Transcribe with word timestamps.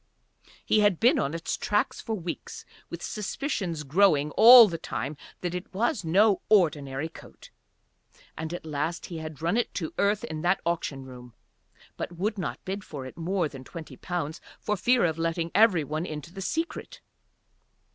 He 0.65 0.79
had 0.79 0.99
been 0.99 1.19
on 1.19 1.35
its 1.35 1.55
tracks 1.55 2.01
for 2.01 2.15
weeks 2.15 2.65
with 2.89 3.03
suspicions 3.03 3.83
growing 3.83 4.31
all 4.31 4.67
the 4.67 4.79
time 4.79 5.15
that 5.41 5.53
it 5.53 5.71
was 5.75 6.03
no 6.03 6.41
ordinary 6.49 7.07
coat, 7.07 7.51
and 8.35 8.51
at 8.51 8.65
last 8.65 9.05
he 9.05 9.19
had 9.19 9.43
run 9.43 9.57
it 9.57 9.71
to 9.75 9.93
earth 9.99 10.23
in 10.23 10.41
that 10.41 10.59
auction 10.65 11.03
room 11.05 11.35
but 11.97 12.13
would 12.17 12.39
not 12.39 12.65
bid 12.65 12.83
for 12.83 13.05
it 13.05 13.15
more 13.15 13.47
than 13.47 13.63
twenty 13.63 13.95
pounds 13.95 14.41
for 14.59 14.75
fear 14.75 15.05
of 15.05 15.19
letting 15.19 15.51
every 15.53 15.83
one 15.83 16.07
into 16.07 16.33
the 16.33 16.41
secret. 16.41 16.99